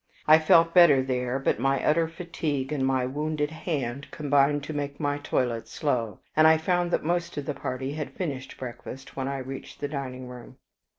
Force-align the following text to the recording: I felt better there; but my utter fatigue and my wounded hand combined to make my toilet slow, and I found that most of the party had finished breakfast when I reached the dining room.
I 0.25 0.39
felt 0.39 0.73
better 0.73 1.03
there; 1.03 1.37
but 1.37 1.59
my 1.59 1.85
utter 1.85 2.07
fatigue 2.07 2.73
and 2.73 2.83
my 2.83 3.05
wounded 3.05 3.51
hand 3.51 4.07
combined 4.09 4.63
to 4.63 4.73
make 4.73 4.99
my 4.99 5.19
toilet 5.19 5.67
slow, 5.67 6.17
and 6.35 6.47
I 6.47 6.57
found 6.57 6.89
that 6.89 7.03
most 7.03 7.37
of 7.37 7.45
the 7.45 7.53
party 7.53 7.93
had 7.93 8.15
finished 8.17 8.57
breakfast 8.57 9.15
when 9.15 9.27
I 9.27 9.37
reached 9.37 9.79
the 9.79 9.87
dining 9.87 10.27
room. 10.27 10.57